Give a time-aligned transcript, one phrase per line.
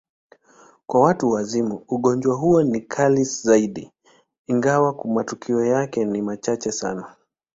[0.87, 3.91] Kwa watu wazima, ugonjwa huo ni kali zaidi,
[4.47, 7.15] ingawa matukio yake ni machache sana.